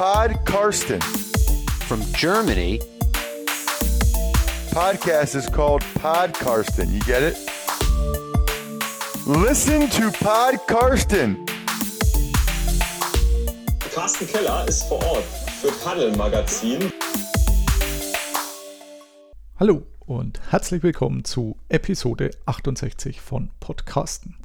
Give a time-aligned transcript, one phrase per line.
[0.00, 0.98] Pod Karsten.
[1.86, 2.80] From Germany.
[4.72, 6.90] Podcast is called Pod Karsten.
[6.90, 7.36] You get it?
[9.26, 11.44] Listen to Pod Karsten.
[13.94, 15.24] Carsten Keller ist vor Ort
[15.60, 16.90] für Paddel Magazin.
[19.58, 24.38] Hallo und herzlich willkommen zu Episode 68 von Podcasten.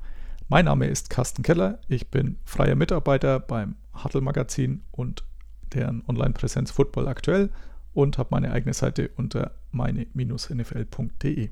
[0.49, 5.23] Mein Name ist Carsten Keller, ich bin freier Mitarbeiter beim Huddle Magazin und
[5.75, 7.51] deren Online-Präsenz Football aktuell
[7.93, 11.49] und habe meine eigene Seite unter meine-nfl.de.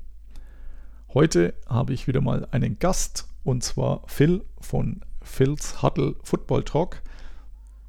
[1.12, 7.02] Heute habe ich wieder mal einen Gast und zwar Phil von Phil's Huddle Football Talk.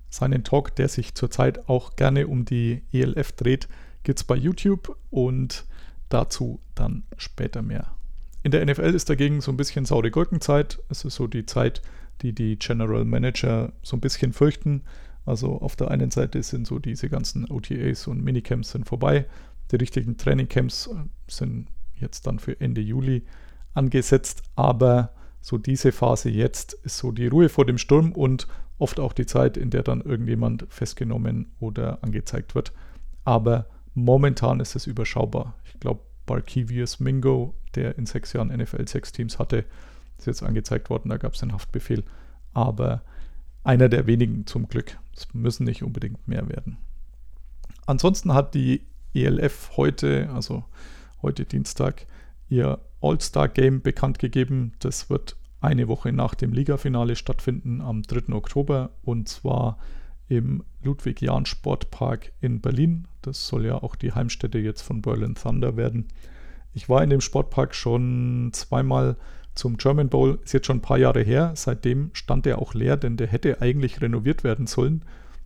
[0.10, 3.68] Seinen Talk, der sich zurzeit auch gerne um die ELF dreht,
[4.04, 5.66] gibt es bei YouTube und
[6.10, 7.92] dazu dann später mehr.
[8.44, 10.80] In der NFL ist dagegen so ein bisschen saure Gurkenzeit.
[10.90, 11.82] Es ist so die Zeit,
[12.22, 14.84] die die General Manager so ein bisschen fürchten.
[15.26, 19.26] Also auf der einen Seite sind so diese ganzen OTAs und Minicamps sind vorbei.
[19.72, 20.92] Die richtigen Trainingcamps äh,
[21.28, 23.24] sind jetzt dann für Ende Juli
[23.74, 24.44] angesetzt.
[24.56, 29.14] Aber so diese Phase jetzt ist so die Ruhe vor dem Sturm und oft auch
[29.14, 32.74] die Zeit, in der dann irgendjemand festgenommen oder angezeigt wird.
[33.24, 35.56] Aber momentan ist es überschaubar.
[35.66, 39.66] Ich glaube, Barkevius Mingo, der in sechs Jahren NFL sechs Teams hatte,
[40.18, 42.04] ist jetzt angezeigt worden, da gab es einen Haftbefehl.
[42.54, 43.02] Aber
[43.64, 44.98] einer der wenigen zum Glück.
[45.16, 46.78] Es müssen nicht unbedingt mehr werden.
[47.86, 48.82] Ansonsten hat die
[49.14, 50.66] ELF heute, also
[51.22, 52.08] heute Dienstag,
[52.50, 54.74] ihr All-Star-Game bekannt gegeben.
[54.80, 58.34] Das wird eine Woche nach dem Ligafinale stattfinden, am 3.
[58.34, 58.92] Oktober.
[59.04, 59.78] Und zwar
[60.28, 63.08] im Ludwig-Jahn-Sportpark in Berlin.
[63.22, 66.08] Das soll ja auch die Heimstätte jetzt von Berlin Thunder werden.
[66.76, 69.16] Ich war in dem Sportpark schon zweimal
[69.56, 71.54] zum German Bowl, ist jetzt schon ein paar Jahre her.
[71.56, 75.06] Seitdem stand er auch leer, denn der hätte eigentlich renoviert werden sollen.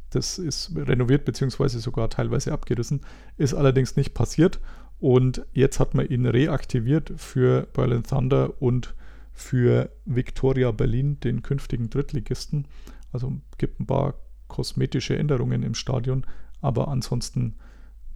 [0.09, 1.77] Das ist renoviert bzw.
[1.77, 3.02] sogar teilweise abgerissen,
[3.38, 4.59] ist allerdings nicht passiert.
[5.00, 8.96] Und jetzt hat man ihn reaktiviert für Berlin Thunder und
[9.31, 12.66] für Victoria Berlin, den künftigen Drittligisten.
[13.11, 14.16] Also gibt ein paar
[14.47, 16.25] kosmetische Änderungen im Stadion,
[16.59, 17.53] aber ansonsten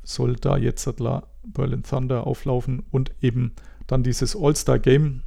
[0.04, 0.88] soll da jetzt
[1.46, 3.54] Berlin Thunder auflaufen und eben
[3.88, 5.24] dann dieses All-Star-Game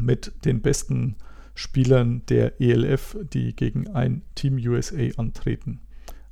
[0.00, 1.16] mit den besten
[1.54, 5.80] Spielern der ELF, die gegen ein Team USA antreten.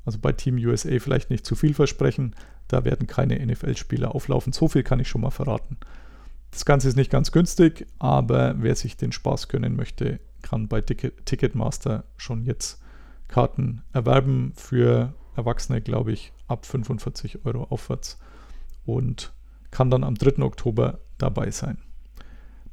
[0.05, 2.34] Also bei Team USA vielleicht nicht zu viel versprechen,
[2.69, 4.53] da werden keine NFL-Spieler auflaufen.
[4.53, 5.77] So viel kann ich schon mal verraten.
[6.50, 10.81] Das Ganze ist nicht ganz günstig, aber wer sich den Spaß gönnen möchte, kann bei
[10.81, 12.81] Ticketmaster schon jetzt
[13.27, 18.19] Karten erwerben für Erwachsene, glaube ich, ab 45 Euro aufwärts
[18.84, 19.32] und
[19.71, 20.43] kann dann am 3.
[20.43, 21.78] Oktober dabei sein.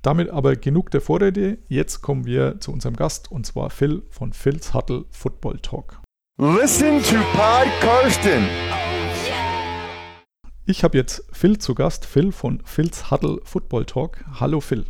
[0.01, 1.57] Damit aber genug der Vorrede.
[1.67, 5.99] Jetzt kommen wir zu unserem Gast und zwar Phil von Phil's Huddle Football Talk.
[6.37, 8.43] Listen to Pod Karsten.
[10.65, 14.23] Ich habe jetzt Phil zu Gast, Phil von Phil's Huddle Football Talk.
[14.39, 14.85] Hallo Phil.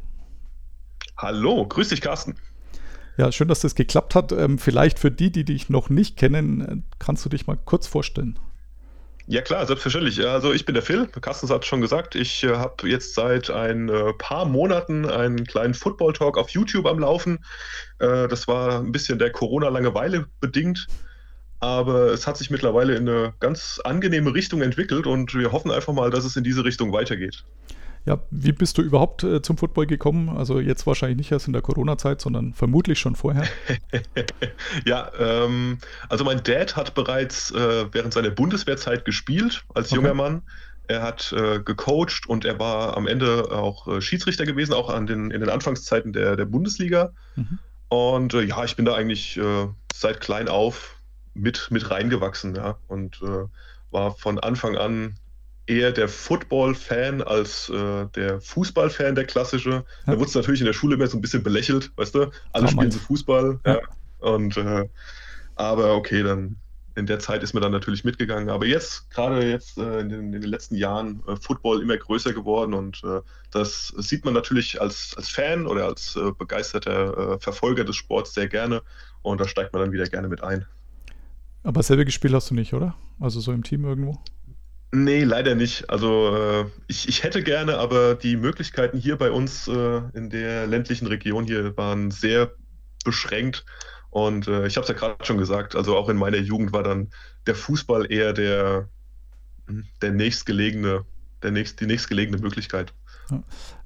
[1.17, 2.35] Hallo, grüß dich Carsten.
[3.17, 4.31] Ja, schön, dass das geklappt hat.
[4.31, 7.87] Ähm, vielleicht für die, die dich noch nicht kennen, äh, kannst du dich mal kurz
[7.87, 8.37] vorstellen.
[9.27, 10.23] Ja klar, selbstverständlich.
[10.23, 13.89] Also ich bin der Phil, Carsten hat schon gesagt, ich äh, habe jetzt seit ein
[13.89, 17.39] äh, paar Monaten einen kleinen Football-Talk auf YouTube am Laufen.
[17.97, 20.85] Äh, das war ein bisschen der Corona-Langeweile bedingt,
[21.59, 25.93] aber es hat sich mittlerweile in eine ganz angenehme Richtung entwickelt und wir hoffen einfach
[25.93, 27.43] mal, dass es in diese Richtung weitergeht.
[28.05, 30.29] Ja, wie bist du überhaupt äh, zum Football gekommen?
[30.29, 33.47] Also jetzt wahrscheinlich nicht erst in der Corona-Zeit, sondern vermutlich schon vorher.
[34.85, 39.95] ja, ähm, also mein Dad hat bereits äh, während seiner Bundeswehrzeit gespielt als okay.
[39.95, 40.43] junger Mann.
[40.87, 45.07] Er hat äh, gecoacht und er war am Ende auch äh, Schiedsrichter gewesen, auch an
[45.07, 47.11] den, in den Anfangszeiten der, der Bundesliga.
[47.35, 47.57] Mhm.
[47.89, 50.97] Und äh, ja, ich bin da eigentlich äh, seit klein auf
[51.33, 52.77] mit, mit reingewachsen, ja.
[52.87, 53.19] Und
[53.91, 55.15] war von Anfang an
[55.67, 59.69] eher der Football-Fan als äh, der Fußball-Fan, der klassische.
[59.69, 59.83] Ja.
[60.05, 62.31] Da wurde es natürlich in der Schule immer so ein bisschen belächelt, weißt du?
[62.51, 63.59] Alle spielen so Fußball.
[63.65, 63.73] Ja.
[63.75, 63.81] ja.
[64.19, 64.87] Und äh,
[65.55, 66.57] aber okay, dann
[66.95, 68.49] in der Zeit ist man dann natürlich mitgegangen.
[68.49, 72.33] Aber jetzt, gerade jetzt äh, in, den, in, den, letzten Jahren, äh, Football immer größer
[72.33, 77.83] geworden und äh, das sieht man natürlich als, als Fan oder als äh, begeisterter Verfolger
[77.83, 78.81] des Sports sehr gerne
[79.23, 80.65] und da steigt man dann wieder gerne mit ein.
[81.63, 82.95] Aber selber gespielt hast du nicht, oder?
[83.19, 84.19] Also so im Team irgendwo?
[84.91, 85.89] Nee, leider nicht.
[85.89, 90.67] Also äh, ich, ich hätte gerne, aber die Möglichkeiten hier bei uns äh, in der
[90.67, 92.51] ländlichen Region hier waren sehr
[93.03, 93.65] beschränkt.
[94.09, 96.83] Und äh, ich habe es ja gerade schon gesagt, also auch in meiner Jugend war
[96.83, 97.09] dann
[97.47, 98.87] der Fußball eher der,
[99.67, 101.05] hm, der nächstgelegene,
[101.43, 102.93] der nächst, die nächstgelegene Möglichkeit.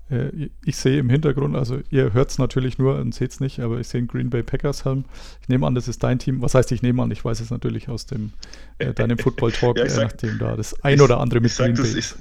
[0.09, 3.59] Äh, ich sehe im Hintergrund, also ihr hört es natürlich nur und seht es nicht,
[3.59, 5.06] aber ich sehe einen Green Bay Packers Helm.
[5.41, 6.41] Ich nehme an, das ist dein Team.
[6.41, 8.33] Was heißt, ich nehme an, ich weiß es natürlich aus dem
[8.79, 11.57] äh, deinem Football Talk, Ja, ich sag- nachdem da das ein oder andere mit ich
[11.57, 12.00] Green das, Bay.
[12.00, 12.15] ich,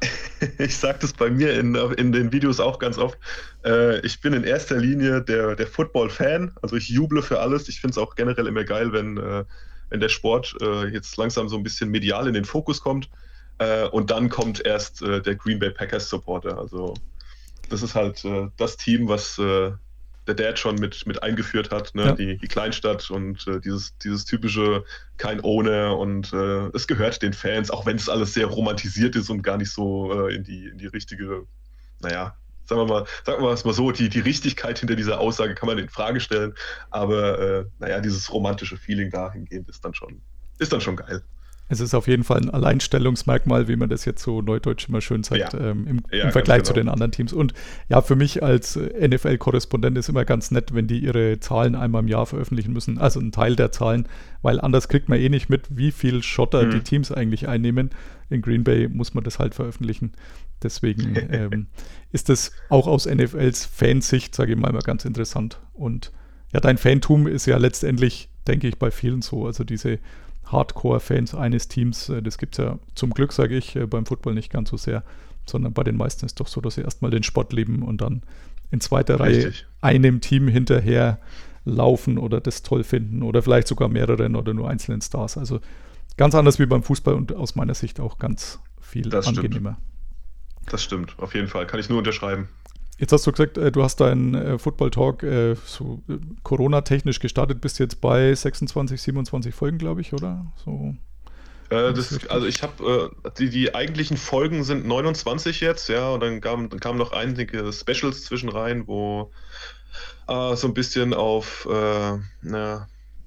[0.58, 3.18] ich sage das bei mir in, in den Videos auch ganz oft.
[3.64, 6.52] Äh, ich bin in erster Linie der, der Football-Fan.
[6.62, 7.68] Also ich juble für alles.
[7.68, 9.44] Ich finde es auch generell immer geil, wenn, äh,
[9.90, 13.08] wenn der Sport äh, jetzt langsam so ein bisschen medial in den Fokus kommt.
[13.58, 16.58] Äh, und dann kommt erst äh, der Green Bay Packers Supporter.
[16.58, 16.92] Also
[17.68, 19.72] das ist halt äh, das Team, was äh,
[20.26, 22.06] der Dad schon mit, mit eingeführt hat, ne?
[22.06, 22.12] Ja.
[22.12, 24.84] die, die Kleinstadt und äh, dieses, dieses typische
[25.18, 29.30] kein Owner und äh, es gehört den Fans, auch wenn es alles sehr romantisiert ist
[29.30, 31.46] und gar nicht so äh, in, die, in die richtige,
[32.00, 35.54] naja, sagen wir mal, sagen wir es mal so, die, die Richtigkeit hinter dieser Aussage
[35.54, 36.54] kann man in Frage stellen,
[36.90, 40.20] aber äh, naja, dieses romantische Feeling dahingehend ist dann schon,
[40.58, 41.22] ist dann schon geil.
[41.68, 45.22] Es ist auf jeden Fall ein Alleinstellungsmerkmal, wie man das jetzt so neudeutsch immer schön
[45.24, 45.60] sagt, Ja.
[45.70, 46.84] ähm, im, Ja, im Vergleich zu genau.
[46.84, 47.32] den anderen Teams.
[47.32, 47.54] Und
[47.88, 52.02] ja, für mich als äh, NFL-Korrespondent ist immer ganz nett, wenn die ihre Zahlen einmal
[52.02, 54.06] im Jahr veröffentlichen müssen, also einen Teil der Zahlen,
[54.42, 56.70] weil anders kriegt man eh nicht mit, wie viel Schotter Mhm.
[56.70, 57.90] die Teams eigentlich einnehmen.
[58.30, 60.12] In Green Bay muss man das halt veröffentlichen.
[60.62, 61.66] Deswegen ähm,
[62.12, 65.60] ist das auch aus NFLs Fansicht, sage ich mal, immer ganz interessant.
[65.74, 66.12] Und
[66.52, 69.46] ja, dein Fantum ist ja letztendlich, denke ich, bei vielen so.
[69.46, 69.98] Also diese
[70.46, 74.34] Hardcore-Fans eines Teams, äh, das gibt es ja zum Glück, sage ich, äh, beim Football
[74.34, 75.02] nicht ganz so sehr,
[75.44, 78.00] sondern bei den meisten ist es doch so, dass sie erstmal den Sport lieben und
[78.00, 78.22] dann
[78.70, 79.66] in zweiter Reihe Richtig.
[79.80, 81.18] einem Team hinterher
[81.64, 85.36] laufen oder das toll finden oder vielleicht sogar mehreren oder nur einzelnen Stars.
[85.36, 85.60] Also
[86.16, 89.38] ganz anders wie beim Fußball und aus meiner Sicht auch ganz viel Das stimmt.
[89.38, 89.76] angenehmer.
[90.66, 92.48] Das stimmt, auf jeden Fall, kann ich nur unterschreiben.
[92.98, 96.02] Jetzt hast du gesagt, äh, du hast deinen äh, Football Talk äh, so
[96.42, 100.46] Corona-technisch gestartet, bist jetzt bei 26, 27 Folgen, glaube ich, oder?
[100.64, 100.94] So.
[101.68, 106.20] Äh, Das also ich habe äh, die, die eigentlichen Folgen sind 29 jetzt, ja, und
[106.20, 109.30] dann kamen dann kamen noch einige Specials zwischen rein, wo
[110.28, 111.68] äh, so ein bisschen auf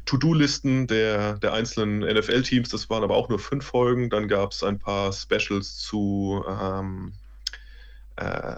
[0.09, 4.09] To-Do-Listen der, der einzelnen NFL-Teams, das waren aber auch nur fünf Folgen.
[4.09, 7.13] Dann gab es ein paar Specials zu ähm,
[8.15, 8.55] äh,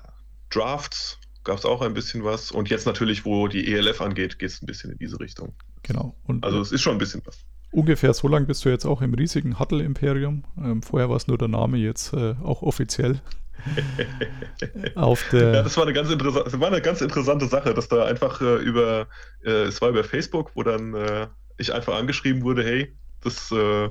[0.56, 2.52] Drafts, gab es auch ein bisschen was.
[2.52, 5.54] Und jetzt natürlich, wo die ELF angeht, geht es ein bisschen in diese Richtung.
[5.84, 6.16] Genau.
[6.26, 7.40] Und Also äh, es ist schon ein bisschen was.
[7.72, 10.44] ungefähr so lange bist du jetzt auch im riesigen Huddle-Imperium.
[10.58, 13.22] Ähm, vorher war es nur der Name, jetzt äh, auch offiziell.
[14.96, 15.54] Auf der.
[15.54, 18.42] Ja, das war eine ganz interessante, das war eine ganz interessante Sache, dass da einfach
[18.42, 19.08] äh, über,
[19.44, 21.28] äh, es war über Facebook, wo dann äh,
[21.58, 23.90] ich einfach angeschrieben wurde, hey, das, äh,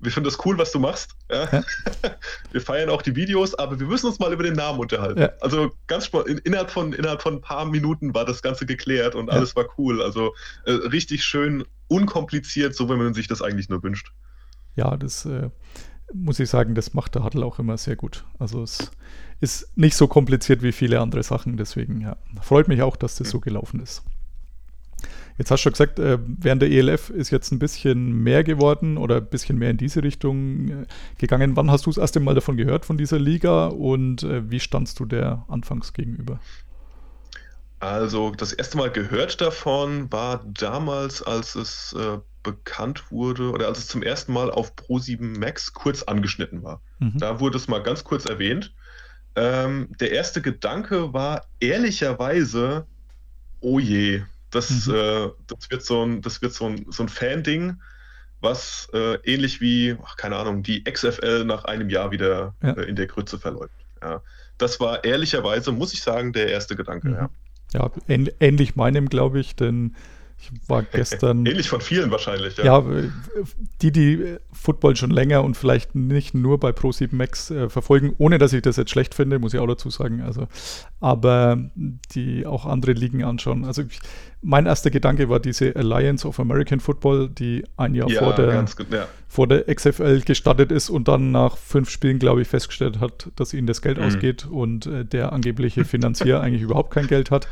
[0.00, 1.14] wir finden das cool, was du machst.
[1.30, 1.48] Ja?
[1.50, 1.64] Ja.
[2.52, 5.20] wir feiern auch die Videos, aber wir müssen uns mal über den Namen unterhalten.
[5.20, 5.32] Ja.
[5.40, 9.30] Also ganz in, innerhalb von innerhalb von ein paar Minuten war das Ganze geklärt und
[9.30, 10.02] alles war cool.
[10.02, 10.34] Also
[10.64, 14.12] äh, richtig schön unkompliziert, so wie man sich das eigentlich nur wünscht.
[14.76, 15.50] ja, das äh,
[16.12, 18.24] muss ich sagen, das macht der Huddle auch immer sehr gut.
[18.38, 18.90] Also es
[19.40, 23.30] ist nicht so kompliziert wie viele andere Sachen, deswegen ja, freut mich auch, dass das
[23.30, 24.02] so gelaufen ist.
[25.38, 28.98] Jetzt hast du schon gesagt, äh, während der ELF ist jetzt ein bisschen mehr geworden
[28.98, 30.86] oder ein bisschen mehr in diese Richtung äh,
[31.16, 31.56] gegangen.
[31.56, 34.98] Wann hast du das erste Mal davon gehört, von dieser Liga und äh, wie standst
[34.98, 36.40] du der anfangs gegenüber?
[37.80, 43.78] Also das erste Mal gehört davon war damals, als es äh, bekannt wurde oder als
[43.78, 46.80] es zum ersten Mal auf Pro7 Max kurz angeschnitten war.
[46.98, 47.18] Mhm.
[47.18, 48.74] Da wurde es mal ganz kurz erwähnt.
[49.36, 52.86] Ähm, der erste Gedanke war ehrlicherweise,
[53.60, 54.94] oh je, das, Mhm.
[54.94, 57.80] äh, das wird so ein, das wird so ein, so ein Fan-Ding,
[58.40, 62.72] was äh, ähnlich wie, ach, keine Ahnung, die XFL nach einem Jahr wieder Ja.
[62.72, 63.74] äh, in der Grütze verläuft.
[64.02, 64.22] Ja.
[64.58, 67.08] Das war ehrlicherweise, muss ich sagen, der erste Gedanke.
[67.08, 67.14] Mhm.
[67.14, 67.30] Ja.
[67.74, 69.94] Ja, ähn ähnlich meinem, glaube ich, denn
[70.40, 71.44] ich war gestern.
[71.46, 72.64] Ähnlich von vielen wahrscheinlich, ja.
[72.64, 72.84] Ja,
[73.82, 78.38] die, die Football schon länger und vielleicht nicht nur bei Pro7 Max äh, verfolgen, ohne
[78.38, 80.22] dass ich das jetzt schlecht finde, muss ich auch dazu sagen.
[80.22, 80.46] Also,
[81.00, 81.58] aber
[82.14, 83.64] die auch andere Ligen anschauen.
[83.64, 83.98] Also ich,
[84.40, 88.62] mein erster Gedanke war diese Alliance of American Football, die ein Jahr Ja, vor, der,
[88.76, 89.06] gut, ja.
[89.26, 93.52] vor der XFL gestartet ist und dann nach fünf Spielen, glaube ich, festgestellt hat, dass
[93.54, 94.04] ihnen das Geld Mhm.
[94.04, 97.48] ausgeht und äh, der angebliche Finanzier eigentlich überhaupt kein Geld hat.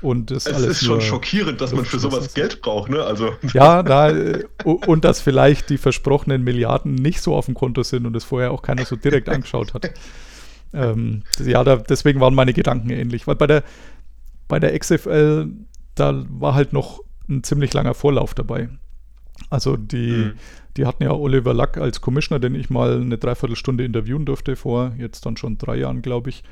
[0.00, 2.34] Und das Es alles ist schon schockierend, dass man für sowas.
[2.34, 3.02] Geld braucht, ne?
[3.02, 7.82] Also, ja, da, äh, und dass vielleicht die versprochenen Milliarden nicht so auf dem Konto
[7.82, 9.90] sind und es vorher auch keiner so direkt angeschaut hat.
[10.74, 13.26] Ähm, ja, da, deswegen waren meine Gedanken ähnlich.
[13.26, 13.64] Weil bei der,
[14.48, 15.48] bei der XFL,
[15.94, 18.68] da war halt noch ein ziemlich langer Vorlauf dabei.
[19.48, 20.32] Also die, Mhm.
[20.76, 24.92] die hatten ja Oliver Luck als Commissioner, den ich mal eine Dreiviertelstunde interviewen durfte vor
[24.98, 26.44] jetzt dann schon drei Jahren, glaube ich.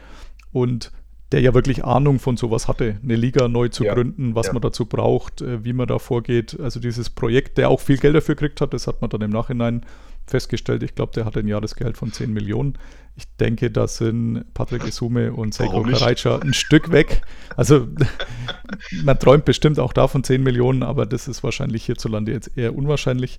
[0.51, 0.93] Und
[1.33, 3.95] der ja wirklich Ahnung von sowas hatte, eine Liga neu zu Ja.
[3.95, 4.53] gründen, was Ja.
[4.53, 6.59] man dazu braucht, äh, wie man da vorgeht.
[6.61, 9.31] Also dieses Projekt, der auch viel Geld dafür gekriegt hat, das hat man dann im
[9.31, 9.85] Nachhinein
[10.29, 10.83] festgestellt.
[10.83, 12.75] Ich glaube, der hatte ein Jahresgehalt von 10 Millionen.
[13.17, 15.83] Ich denke, da sind Patrick Isume und Seiko?
[15.83, 17.23] Karaitscha ein Stück weg.
[17.57, 17.87] Also
[19.05, 22.75] man träumt bestimmt auch da von 10 Millionen, aber das ist wahrscheinlich hierzulande jetzt eher
[22.77, 23.39] unwahrscheinlich.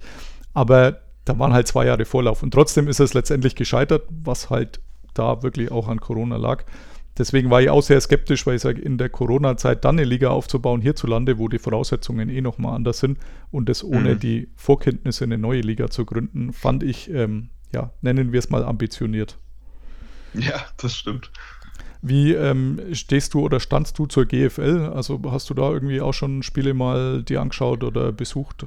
[0.54, 4.80] Aber da waren halt zwei Jahre Vorlauf und trotzdem ist es letztendlich gescheitert, was halt
[5.14, 6.64] da wirklich auch an Corona lag.
[7.18, 10.30] Deswegen war ich auch sehr skeptisch, weil ich sage, in der Corona-Zeit dann eine Liga
[10.30, 13.18] aufzubauen hierzulande, wo die Voraussetzungen eh nochmal anders sind
[13.52, 14.20] und das ohne Mhm.
[14.20, 18.64] die Vorkenntnisse eine neue Liga zu gründen, fand ich, ähm, ja, nennen wir es mal
[18.64, 19.38] ambitioniert.
[20.34, 21.32] Ja, das stimmt.
[22.02, 24.92] Wie ähm, stehst du oder standst du zur GFL?
[24.94, 28.66] Also hast du da irgendwie auch schon Spiele mal dir angeschaut oder besucht?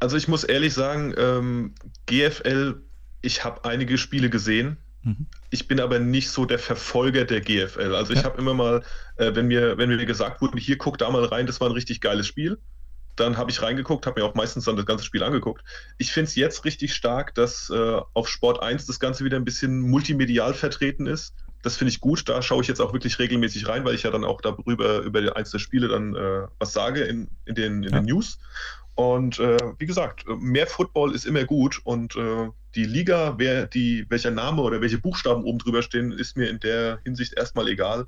[0.00, 1.72] Also ich muss ehrlich sagen, ähm,
[2.06, 2.82] GFL,
[3.22, 4.76] ich habe einige Spiele gesehen.
[5.04, 5.26] Mhm.
[5.50, 7.94] Ich bin aber nicht so der Verfolger der GFL.
[7.94, 8.24] Also ich Ja.
[8.24, 8.82] habe immer mal,
[9.16, 11.74] äh, wenn mir, wenn mir gesagt wurde, hier guck da mal rein, das war ein
[11.74, 12.58] richtig geiles Spiel,
[13.16, 15.62] dann habe ich reingeguckt, habe mir auch meistens dann das ganze Spiel angeguckt.
[15.98, 19.44] Ich finde es jetzt richtig stark, dass äh, auf Sport 1 das Ganze wieder ein
[19.44, 21.34] bisschen multimedial vertreten ist.
[21.62, 22.28] Das finde ich gut.
[22.28, 25.22] Da schaue ich jetzt auch wirklich regelmäßig rein, weil ich ja dann auch darüber über
[25.22, 28.00] die einzelnen Spiele dann äh, was sage in, in, den, in Ja.
[28.00, 28.38] den News.
[28.96, 34.06] Und äh, wie gesagt, mehr Football ist immer gut und äh, die Liga, wer die,
[34.08, 38.06] welcher Name oder welche Buchstaben oben drüber stehen, ist mir in der Hinsicht erstmal egal.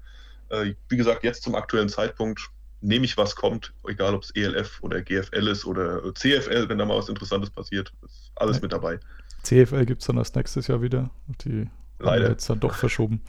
[0.49, 4.78] Äh, wie gesagt, jetzt zum aktuellen Zeitpunkt nehme ich, was kommt, egal ob es ELF
[4.82, 8.99] oder GFL ist oder CFL, wenn da mal was Interessantes passiert, ist alles mit dabei.
[9.42, 11.11] CFL gibt es dann erst nächstes Jahr wieder.
[11.44, 11.68] Die
[11.99, 12.30] Leider.
[12.30, 13.23] jetzt dann doch verschoben.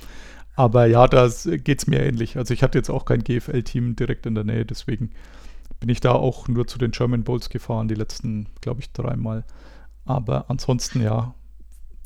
[0.56, 2.38] Aber ja, da geht es mir ähnlich.
[2.38, 5.12] Also ich hatte jetzt auch kein GFL-Team direkt in der Nähe, deswegen
[5.80, 9.44] bin ich da auch nur zu den German Bowls gefahren, die letzten, glaube ich, dreimal.
[10.08, 11.34] Aber ansonsten ja,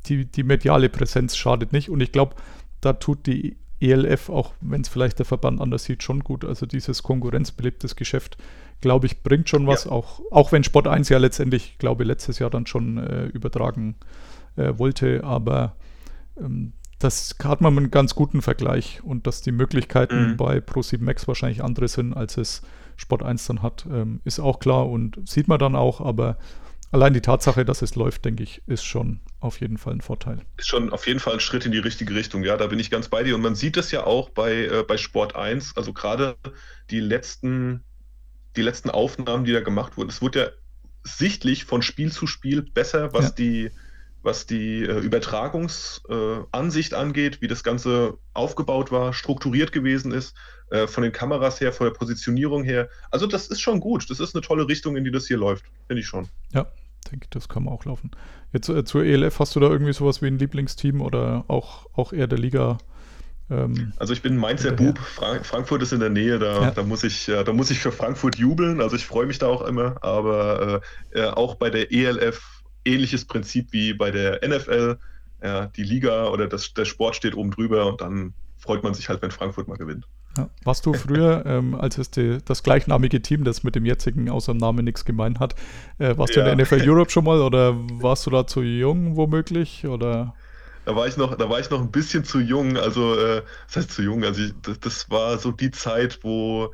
[0.06, 1.88] die, die mediale Präsenz schadet nicht.
[1.90, 2.36] Und ich glaube,
[2.80, 6.44] da tut die ELF, auch wenn es vielleicht der Verband anders sieht, schon gut.
[6.44, 8.36] Also dieses konkurrenzbelebtes Geschäft,
[8.80, 9.86] glaube ich, bringt schon was.
[9.86, 13.96] Auch, auch wenn Sport 1 ja letztendlich, glaube letztes Jahr dann schon äh, übertragen
[14.56, 15.24] äh, wollte.
[15.24, 15.76] Aber
[16.38, 20.36] ähm, das hat man einen ganz guten Vergleich und dass die Möglichkeiten Mhm.
[20.36, 22.62] bei Pro7 Max wahrscheinlich andere sind, als es
[22.96, 26.36] Sport 1 dann hat, ähm, ist auch klar und sieht man dann auch, aber
[26.92, 30.40] allein die Tatsache, dass es läuft, denke ich, ist schon auf jeden Fall ein Vorteil.
[30.56, 32.44] ist schon auf jeden Fall ein Schritt in die richtige Richtung.
[32.44, 33.34] Ja, da bin ich ganz bei dir.
[33.34, 36.36] Und man sieht es ja auch bei, äh, bei Sport 1, also gerade
[36.90, 37.82] die letzten,
[38.56, 40.10] die letzten Aufnahmen, die da gemacht wurden.
[40.10, 40.46] Es wurde ja
[41.04, 43.30] sichtlich von Spiel zu Spiel besser, was Ja.
[43.32, 43.70] die,
[44.22, 50.36] was die äh, Übertragungsansicht äh, angeht, wie das Ganze aufgebaut war, strukturiert gewesen ist,
[50.70, 52.88] äh, von den Kameras her, von der Positionierung her.
[53.10, 54.08] Also das ist schon gut.
[54.10, 55.64] Das ist eine tolle Richtung, in die das hier läuft.
[55.88, 56.28] Finde ich schon.
[56.52, 56.70] Ja,
[57.12, 58.10] denke, das kann man auch laufen.
[58.52, 62.12] Jetzt äh, zur ELF, hast du da irgendwie sowas wie ein Lieblingsteam oder auch, auch
[62.12, 62.78] eher der Liga?
[63.50, 64.72] Ähm, Also ich bin Mainzer.
[64.72, 66.70] Bub, Fra Frankfurt ist in der Nähe, da, Ja.
[66.70, 69.46] da, muss ich, äh, da muss ich für Frankfurt jubeln, also ich freue mich da
[69.46, 70.82] auch immer, aber
[71.14, 74.96] äh, äh, auch bei der ELF ähnliches Prinzip wie bei der NFL,
[75.42, 79.08] ja, die Liga oder das, der Sport steht oben drüber und dann freut man sich
[79.08, 80.06] halt, wenn Frankfurt mal gewinnt.
[80.38, 80.48] ja.
[80.64, 84.52] Warst du früher, ähm, als es die, das gleichnamige Team, das mit dem jetzigen außer
[84.54, 85.54] dem Namen nichts gemein hat,
[85.98, 86.54] äh, warst du in Ja.
[86.54, 89.86] der NFL Europe schon mal oder warst du da zu jung womöglich?
[89.86, 90.34] Oder
[90.84, 93.76] Da war ich noch, da war ich noch ein bisschen zu jung, also äh, das
[93.76, 96.72] heißt zu jung, also ich, das, das war so die Zeit, wo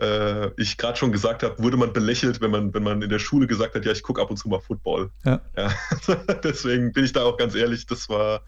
[0.00, 3.18] äh, ich gerade schon gesagt habe, wurde man belächelt, wenn man, wenn man in der
[3.18, 5.10] Schule gesagt hat, ja, ich gucke ab und zu mal Football.
[5.24, 5.40] Ja.
[5.56, 5.72] Ja,
[6.44, 8.42] deswegen bin ich da auch ganz ehrlich, das war,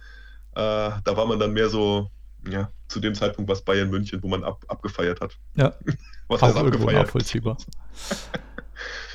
[0.55, 2.09] äh, da war man dann mehr so,
[2.49, 5.37] ja, zu dem Zeitpunkt was Bayern München, wo man ab, abgefeiert hat.
[5.57, 5.75] ja,
[6.29, 7.03] Was auch abgefeiert?
[7.07, 7.57] nachvollziehbar.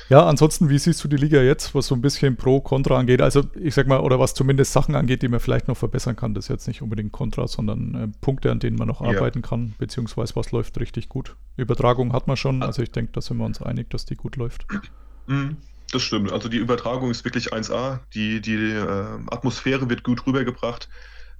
[0.08, 3.20] Ja, ansonsten, wie siehst du die Liga jetzt, was so ein bisschen Pro, Contra angeht?
[3.20, 6.32] Also, ich sag mal, oder was zumindest Sachen angeht, die man vielleicht noch verbessern kann.
[6.32, 9.08] Das ist jetzt nicht unbedingt Contra, sondern äh, Punkte, an denen man noch Ja.
[9.08, 11.34] arbeiten kann, beziehungsweise was läuft richtig gut.
[11.56, 12.66] Übertragung hat man schon, Ah.
[12.66, 14.66] also ich denke, da sind wir uns einig, dass die gut läuft.
[15.28, 15.56] Mhm,
[15.90, 16.30] Das stimmt.
[16.30, 17.98] Also die Übertragung ist wirklich 1A.
[18.14, 18.84] Die, die äh,
[19.26, 20.88] Atmosphäre wird gut rübergebracht.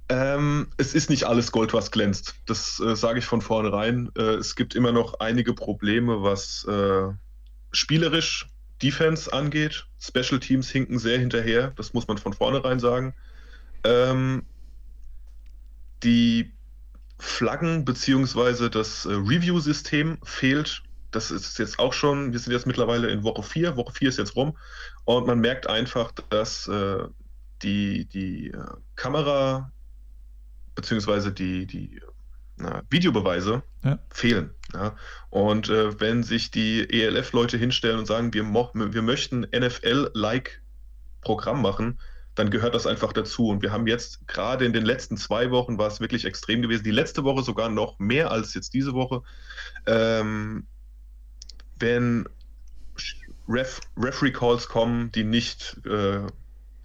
[0.09, 2.35] Ähm, es ist nicht alles Gold, was glänzt.
[2.45, 4.09] Das äh, sage ich von vornherein.
[4.17, 7.09] Äh, es gibt immer noch einige Probleme, was äh,
[7.71, 8.47] spielerisch
[8.81, 9.85] Defense angeht.
[9.99, 11.71] Special Teams hinken sehr hinterher.
[11.75, 13.15] Das muss man von vornherein sagen.
[13.83, 14.45] Ähm,
[16.03, 16.53] die
[17.19, 20.83] Flaggen beziehungsweise das äh, Review-System fehlt.
[21.11, 24.17] Das ist jetzt auch schon, wir sind jetzt mittlerweile in Woche 4, Woche 4 ist
[24.19, 24.57] jetzt rum
[25.05, 27.05] und man merkt einfach, dass äh,
[27.63, 29.71] die, die äh, Kamera
[30.77, 31.99] beziehungsweise die, die
[32.55, 33.99] na, Videobeweise Ja.
[34.09, 34.51] fehlen.
[34.73, 34.95] Ja?
[35.29, 40.61] Und äh, wenn sich die ELF-Leute hinstellen und sagen, wir, wir möchten NFL-like
[41.21, 41.99] Programm machen,
[42.35, 43.47] dann gehört das einfach dazu.
[43.49, 46.83] Und wir haben jetzt gerade in den letzten zwei Wochen war es wirklich extrem gewesen.
[46.83, 49.23] Die letzte Woche sogar noch mehr als jetzt diese Woche.
[49.87, 50.67] Ähm,
[51.79, 52.29] wenn
[53.49, 56.21] Ref, Referee Calls kommen, die nicht äh,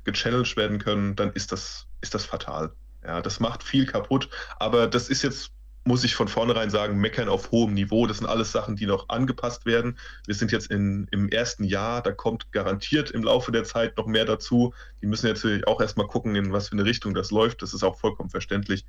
[0.04, 2.72] gechallenged werden können, dann ist das, ist das fatal.
[3.04, 4.28] Ja, das macht viel kaputt.
[4.58, 5.52] Aber das ist jetzt
[5.84, 8.06] muss ich von vornherein sagen, meckern auf hohem Niveau.
[8.06, 9.98] Das sind alles Sachen, die noch angepasst werden.
[10.26, 14.06] Wir sind jetzt in, im ersten Jahr, da kommt garantiert im Laufe der Zeit noch
[14.06, 14.74] mehr dazu.
[15.00, 17.62] Die müssen jetzt natürlich auch erstmal gucken, in was für eine Richtung das läuft.
[17.62, 18.84] Das ist auch vollkommen verständlich.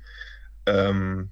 [0.66, 1.30] Ähm,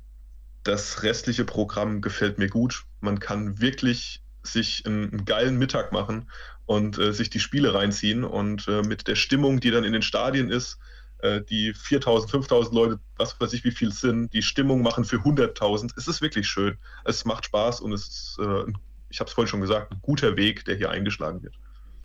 [0.64, 2.84] das restliche Programm gefällt mir gut.
[3.00, 6.28] Man kann wirklich sich einen, einen geilen Mittag machen
[6.66, 10.02] und äh, sich die Spiele reinziehen und äh, mit der Stimmung, die dann in den
[10.02, 10.78] Stadien ist,
[11.22, 15.16] äh, die 4000, 5000 Leute, was weiß ich, wie viel sind, die Stimmung machen für
[15.16, 15.92] 100.000.
[15.96, 16.76] Es ist wirklich schön.
[17.04, 18.72] Es macht Spaß und es ist, äh,
[19.08, 21.54] ich habe es vorhin schon gesagt, ein guter Weg, der hier eingeschlagen wird.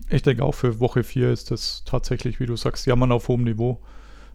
[0.10, 3.44] Ich denke auch für Woche 4 ist das tatsächlich, wie du sagst, jammern auf hohem
[3.44, 3.82] Niveau.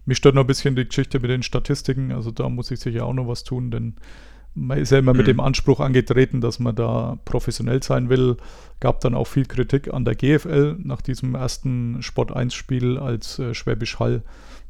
[0.05, 3.05] Mich stört noch ein bisschen die Geschichte mit den Statistiken, also da muss ich sicher
[3.05, 3.95] auch noch was tun, denn
[4.55, 5.17] man ist ja immer mhm.
[5.17, 8.37] mit dem Anspruch angetreten, dass man da professionell sein will.
[8.79, 13.39] Gab dann auch viel Kritik an der GFL nach diesem ersten Sport 1 Spiel, als
[13.39, 14.23] äh, Schwäbisch Hall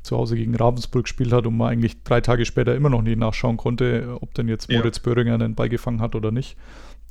[0.04, 3.18] zu Hause gegen Ravensburg gespielt hat und man eigentlich drei Tage später immer noch nicht
[3.18, 5.04] nachschauen konnte, ob denn jetzt Moritz ja.
[5.04, 6.58] Böhringer einen Ball gefangen hat oder nicht.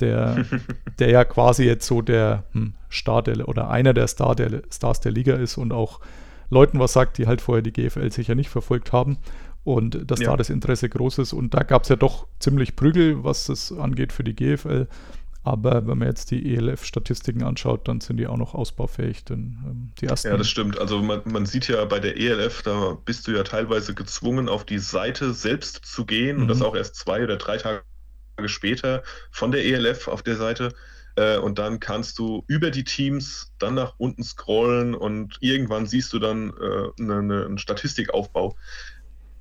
[0.01, 0.45] Der,
[0.99, 5.01] der ja quasi jetzt so der hm, Star der, oder einer der, Star der Stars
[5.01, 6.01] der Liga ist und auch
[6.51, 9.17] Leuten was sagt, die halt vorher die GFL sicher nicht verfolgt haben
[9.65, 10.31] und dass ja.
[10.31, 11.33] da das Interesse groß ist.
[11.33, 14.89] Und da gab es ja doch ziemlich Prügel, was das angeht für die GFL.
[15.45, 19.25] Aber wenn man jetzt die ELF-Statistiken anschaut, dann sind die auch noch ausbaufähig.
[19.25, 20.79] Denn ähm, die ersten ja, das stimmt.
[20.79, 24.65] Also man, man, sieht ja bei der ELF, da bist du ja teilweise gezwungen, auf
[24.65, 26.43] die Seite selbst zu gehen mhm.
[26.43, 26.65] und das mhm.
[26.65, 27.83] auch erst zwei oder drei Tage
[28.47, 30.73] später von der ELF auf der Seite.
[31.17, 36.13] Äh, und dann kannst du über die Teams dann nach unten scrollen und irgendwann siehst
[36.13, 38.57] du dann äh, eine, eine, einen Statistikaufbau.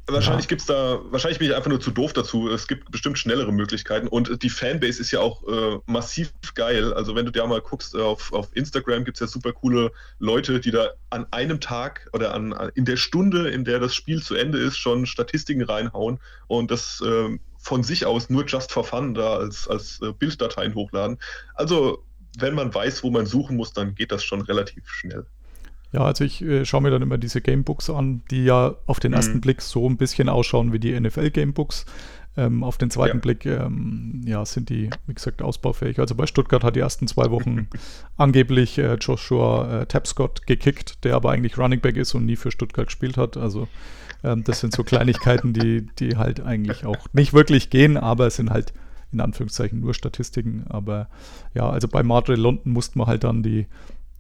[0.07, 0.49] Wahrscheinlich ja.
[0.49, 2.49] gibt's da, wahrscheinlich bin ich einfach nur zu doof dazu.
[2.49, 6.93] Es gibt bestimmt schnellere Möglichkeiten und die Fanbase ist ja auch äh, massiv geil.
[6.93, 9.91] Also wenn du dir mal guckst, äh, auf, auf Instagram gibt es ja super coole
[10.19, 14.21] Leute, die da an einem Tag oder an, in der Stunde, in der das Spiel
[14.21, 18.83] zu Ende ist, schon Statistiken reinhauen und das äh, von sich aus nur just for
[18.83, 21.19] fun da als, als äh, Bilddateien hochladen.
[21.53, 22.03] Also
[22.37, 25.25] wenn man weiß, wo man suchen muss, dann geht das schon relativ schnell.
[25.91, 29.13] Ja, also ich äh, schaue mir dann immer diese Gamebooks an, die ja auf den
[29.13, 29.41] ersten mhm.
[29.41, 31.85] Blick so ein bisschen ausschauen wie die NFL-Gamebooks.
[32.37, 33.21] Ähm, auf den zweiten ja.
[33.21, 35.99] Blick ähm, ja, sind die, wie gesagt, ausbaufähig.
[35.99, 37.67] Also bei Stuttgart hat die ersten zwei Wochen
[38.17, 42.49] angeblich äh, Joshua äh, Tapscott gekickt, der aber eigentlich Running Back ist und nie für
[42.51, 43.35] Stuttgart gespielt hat.
[43.35, 43.67] Also
[44.23, 48.37] ähm, das sind so Kleinigkeiten, die, die halt eigentlich auch nicht wirklich gehen, aber es
[48.37, 48.71] sind halt
[49.11, 50.63] in Anführungszeichen nur Statistiken.
[50.69, 51.09] Aber
[51.53, 53.67] ja, also bei Madre London mussten wir halt dann die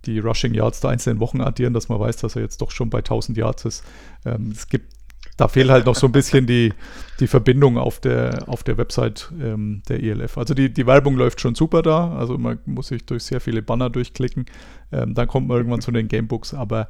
[0.05, 2.89] die Rushing Yards der einzelnen Wochen addieren, dass man weiß, dass er jetzt doch schon
[2.89, 3.83] bei 1000 Yards ist.
[4.25, 4.93] Ähm, es gibt,
[5.37, 6.73] da fehlt halt noch so ein bisschen die,
[7.19, 10.37] die Verbindung auf der, auf der Website ähm, der ELF.
[10.37, 13.61] Also die, die Werbung läuft schon super da, also man muss sich durch sehr viele
[13.61, 14.45] Banner durchklicken.
[14.91, 16.89] Ähm, dann kommt man irgendwann zu den Gamebooks, aber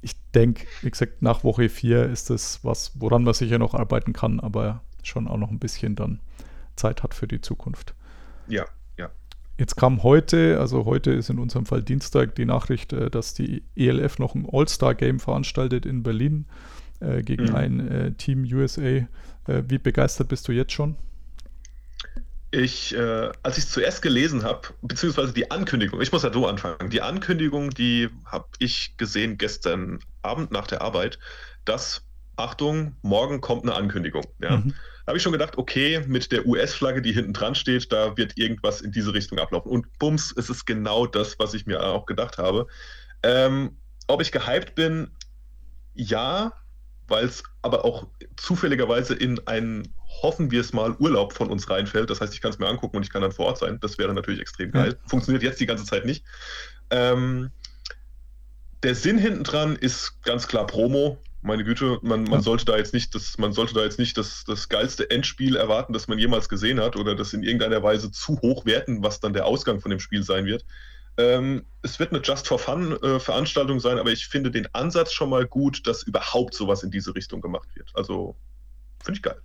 [0.00, 4.12] ich denke, wie gesagt, nach Woche 4 ist das was, woran man sicher noch arbeiten
[4.12, 6.20] kann, aber schon auch noch ein bisschen dann
[6.76, 7.94] Zeit hat für die Zukunft.
[8.46, 8.64] Ja,
[9.58, 13.64] Jetzt kam heute, also heute ist in unserem Fall Dienstag, die Nachricht, äh, dass die
[13.74, 16.46] ELF noch ein All-Star-Game veranstaltet in Berlin
[17.00, 17.54] äh, gegen mhm.
[17.56, 18.82] ein äh, Team USA.
[18.82, 19.08] Äh,
[19.46, 20.96] wie begeistert bist du jetzt schon?
[22.52, 26.46] Ich, äh, als ich es zuerst gelesen habe, beziehungsweise die Ankündigung, ich muss ja so
[26.46, 31.18] anfangen, die Ankündigung, die habe ich gesehen gestern Abend nach der Arbeit,
[31.64, 32.02] dass,
[32.38, 34.26] Achtung, morgen kommt eine Ankündigung.
[34.40, 34.58] Ja.
[34.58, 34.74] Mhm
[35.08, 38.82] habe ich schon gedacht, okay, mit der US-Flagge, die hinten dran steht, da wird irgendwas
[38.82, 39.70] in diese Richtung ablaufen.
[39.70, 42.66] Und bums, es ist genau das, was ich mir auch gedacht habe.
[43.22, 45.10] Ähm, ob ich gehypt bin,
[45.94, 46.52] ja,
[47.06, 52.10] weil es aber auch zufälligerweise in einen, hoffen wir es mal, Urlaub von uns reinfällt.
[52.10, 53.80] Das heißt, ich kann es mir angucken und ich kann dann vor Ort sein.
[53.80, 54.90] Das wäre natürlich extrem geil.
[54.90, 55.08] Ja.
[55.08, 56.22] Funktioniert jetzt die ganze Zeit nicht.
[56.90, 57.50] Ähm,
[58.82, 62.40] der Sinn hinten dran ist ganz klar Promo meine Güte, man, man ja.
[62.40, 65.92] sollte da jetzt nicht, das, man sollte da jetzt nicht das, das geilste Endspiel erwarten,
[65.92, 69.32] das man jemals gesehen hat, oder das in irgendeiner Weise zu hoch werten, was dann
[69.32, 70.64] der Ausgang von dem Spiel sein wird.
[71.16, 75.12] Ähm, es wird eine Just for Fun äh, Veranstaltung sein, aber ich finde den Ansatz
[75.12, 77.90] schon mal gut, dass überhaupt sowas in diese Richtung gemacht wird.
[77.94, 78.36] Also
[79.02, 79.40] finde ich geil.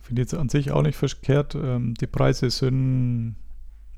[0.00, 1.54] Finde jetzt an sich auch nicht verkehrt.
[1.54, 3.36] Ähm, die Preise sind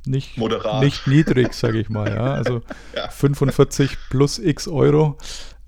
[0.07, 0.83] nicht, Moderat.
[0.83, 2.09] nicht niedrig, sage ich mal.
[2.09, 2.35] Ja.
[2.35, 2.63] Also
[2.97, 3.09] ja.
[3.09, 5.19] 45 plus x Euro.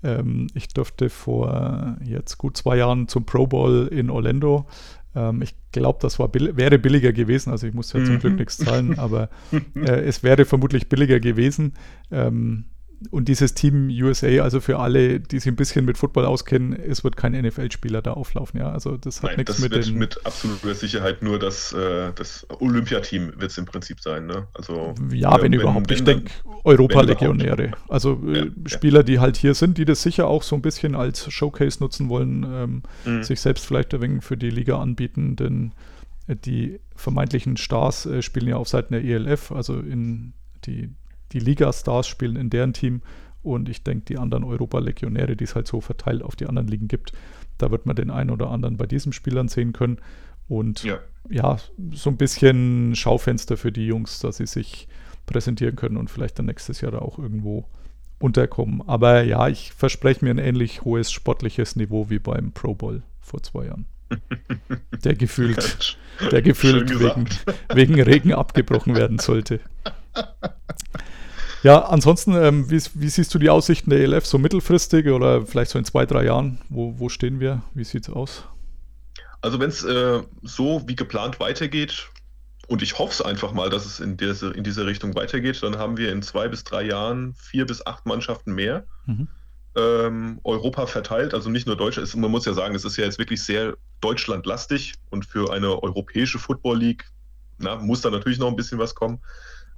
[0.03, 4.67] Ähm, ich durfte vor jetzt gut zwei Jahren zum Pro Bowl in Orlando.
[5.15, 7.51] Ähm, ich glaube, das war bill wäre billiger gewesen.
[7.51, 8.39] Also ich muss ja zum Glück mhm.
[8.39, 9.29] nichts zahlen, aber
[9.75, 11.73] äh, es wäre vermutlich billiger gewesen.
[12.11, 12.65] Ähm,
[13.11, 17.03] und dieses Team USA, also für alle, die sich ein bisschen mit Football auskennen, es
[17.03, 18.71] wird kein NFL-Spieler da auflaufen, ja.
[18.71, 22.47] Also das hat Nein, nichts das mit wird mit absoluter Sicherheit nur das, äh, das
[22.49, 24.25] Olympiateam wird es im Prinzip sein.
[24.25, 24.47] Ne?
[24.55, 25.91] Also, Ja, äh, wenn, überhaupt.
[25.91, 26.31] ich dann- denke,
[26.63, 27.71] Europa-Legionäre.
[27.87, 28.51] Also äh, Ja, ja.
[28.65, 32.09] Spieler, die halt hier sind, die das sicher auch so ein bisschen als Showcase nutzen
[32.09, 33.23] wollen, ähm, Mhm.
[33.23, 35.71] sich selbst vielleicht ein wenig für die Liga anbieten, denn
[36.27, 40.33] äh, die vermeintlichen Stars äh, spielen ja auf Seiten der ELF, also in
[40.65, 40.89] die,
[41.33, 43.01] die Liga-Stars spielen in deren Team
[43.43, 46.87] und ich denke, die anderen Europa-Legionäre, die es halt so verteilt auf die anderen Ligen
[46.87, 47.13] gibt,
[47.57, 49.99] da wird man den einen oder anderen bei diesen Spielern sehen können
[50.47, 50.99] und Ja.
[51.29, 51.57] ja,
[51.93, 54.87] so ein bisschen Schaufenster für die Jungs, dass sie sich
[55.25, 57.65] präsentieren können und vielleicht dann nächstes Jahr da auch irgendwo
[58.19, 58.81] unterkommen.
[58.87, 63.43] Aber ja, ich verspreche mir ein ähnlich hohes sportliches Niveau wie beim Pro Bowl vor
[63.43, 63.85] zwei Jahren.
[65.03, 65.97] Der gefühlt,
[66.31, 67.27] der gefühlt wegen,
[67.73, 69.59] wegen Regen abgebrochen werden sollte.
[71.63, 75.71] Ja, ansonsten, ähm, wie, wie siehst du die Aussichten der ELF so mittelfristig oder vielleicht
[75.71, 76.61] so in zwei, drei Jahren?
[76.69, 77.63] Wo, wo stehen wir?
[77.73, 78.43] Wie sieht's aus?
[79.41, 82.09] Also wenn es äh, so wie geplant weitergeht,
[82.67, 85.77] und ich hoffe es einfach mal, dass es in diese, in diese Richtung weitergeht, dann
[85.77, 88.85] haben wir in zwei bis drei Jahren vier bis acht Mannschaften mehr.
[89.05, 89.27] Mhm.
[89.77, 92.07] ähm, Europa verteilt, also nicht nur Deutschland.
[92.07, 95.83] Es- Man muss ja sagen, es ist ja jetzt wirklich sehr deutschlandlastig und für eine
[95.83, 97.05] europäische Football League
[97.59, 99.21] na, muss da natürlich noch ein bisschen was kommen.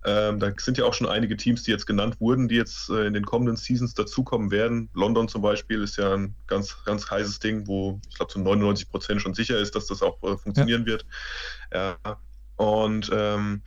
[0.05, 3.05] Ähm, da sind ja auch schon einige Teams, die jetzt genannt wurden, die jetzt äh,
[3.05, 4.89] in den kommenden Seasons dazukommen werden.
[4.93, 8.89] London zum Beispiel ist ja ein ganz, ganz heißes Ding, wo ich glaube zu 99
[8.89, 11.05] Prozent schon sicher ist, dass das auch äh, funktionieren wird.
[11.73, 11.97] Ja.
[12.55, 13.61] Und ähm,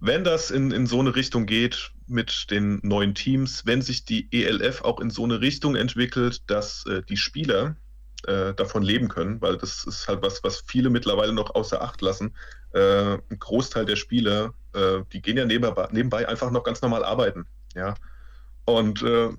[0.00, 4.28] wenn das in, in so eine Richtung geht mit den neuen Teams, wenn sich die
[4.30, 7.76] ELF auch in so eine Richtung entwickelt, dass äh, die Spieler
[8.26, 12.00] äh, davon leben können, weil das ist halt was, was viele mittlerweile noch außer Acht
[12.00, 12.34] lassen.
[12.76, 17.04] Äh, ein Großteil der Spieler, äh, die gehen ja nebenbei, nebenbei einfach noch ganz normal
[17.04, 17.46] arbeiten.
[17.74, 17.94] Ja.
[18.66, 19.30] Und äh,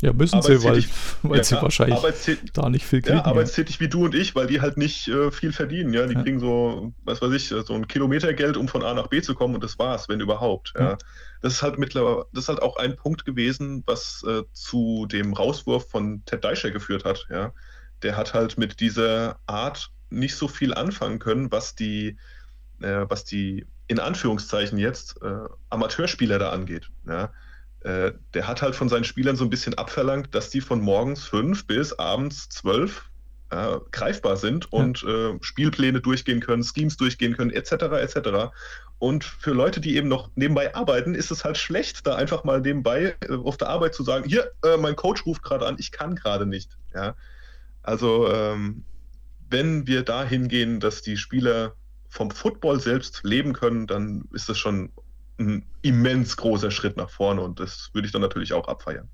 [0.00, 0.82] Ja, müssen sie, weil,
[1.22, 2.00] weil ja, sie wahrscheinlich
[2.54, 3.18] da nicht viel kriegen.
[3.18, 5.92] ja, arbeitstätig wie du und ich, weil die halt nicht äh, viel verdienen.
[5.92, 6.22] Ja, die Ja.
[6.22, 9.54] kriegen so, was weiß ich, so ein Kilometergeld, um von A nach B zu kommen
[9.56, 10.72] und das war's, wenn überhaupt.
[10.76, 10.90] Ja.
[10.90, 10.98] Ja.
[11.42, 15.34] Das ist halt mittlerweile, das ist halt auch ein Punkt gewesen, was äh, zu dem
[15.34, 17.26] Rauswurf von Ted Deischer geführt hat.
[17.30, 17.52] Ja,
[18.02, 22.16] der hat halt mit dieser Art nicht so viel anfangen können, was die,
[22.80, 26.90] äh, was die in Anführungszeichen jetzt äh, Amateurspieler da angeht.
[27.06, 27.32] Ja.
[27.80, 31.24] Äh, der hat halt von seinen Spielern so ein bisschen abverlangt, dass die von morgens
[31.24, 33.08] fünf bis abends zwölf
[33.50, 37.72] äh, greifbar sind und äh, Spielpläne durchgehen können, Schemes durchgehen können, etc.
[37.72, 38.52] etc.
[38.98, 42.60] Und für Leute, die eben noch nebenbei arbeiten, ist es halt schlecht, da einfach mal
[42.60, 45.92] nebenbei äh, auf der Arbeit zu sagen, hier, äh, mein Coach ruft gerade an, ich
[45.92, 46.76] kann gerade nicht.
[46.94, 47.14] Ja?
[47.82, 48.84] Also ähm,
[49.48, 51.74] wenn wir dahin gehen, dass die Spieler
[52.08, 54.90] vom Football selbst leben können, dann ist das schon
[55.38, 59.08] ein immens großer Schritt nach vorne und das würde ich dann natürlich auch abfeiern.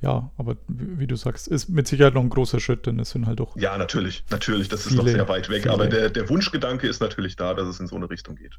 [0.00, 3.26] Ja, aber wie, du sagst, ist mit Sicherheit noch ein großer Schritt, denn es sind
[3.26, 3.56] halt doch.
[3.56, 6.86] Ja, natürlich, natürlich, das ist Viele- noch sehr weit weg, viele- aber der, der Wunschgedanke
[6.86, 8.56] ist natürlich da, dass es in so eine Richtung geht.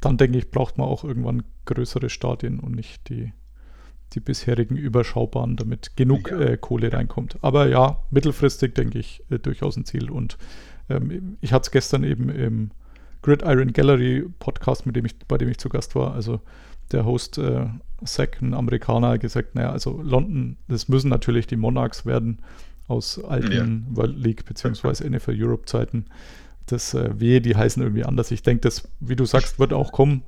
[0.00, 3.32] Dann denke ich, braucht man auch irgendwann größere Stadien und nicht die,
[4.12, 6.40] die bisherigen überschaubaren, damit genug Ja.
[6.40, 7.38] äh, Kohle reinkommt.
[7.42, 10.10] Aber ja, mittelfristig denke ich äh, durchaus ein Ziel.
[10.10, 10.36] Und
[10.88, 12.70] ähm, ich hatte es gestern eben im
[13.22, 16.14] Gridiron Gallery Podcast, mit dem ich, bei dem ich zu Gast war.
[16.14, 16.40] Also
[16.92, 17.66] der Host äh,
[18.04, 22.40] Zach, ein Amerikaner, gesagt, naja, also London, das müssen natürlich die Monarchs werden
[22.88, 25.08] aus alten World League bzw.
[25.08, 26.06] NFL Europe Zeiten.
[26.66, 28.30] Das äh, wehe, die heißen irgendwie anders.
[28.30, 30.22] Ich denke, das, wie du sagst, wird auch kommen.